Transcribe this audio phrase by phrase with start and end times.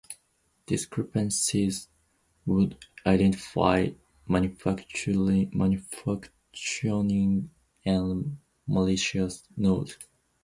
[0.65, 1.87] Discrepancies
[2.47, 3.89] would identify
[4.27, 5.51] malfunctioning
[7.85, 9.97] and malicious nodes.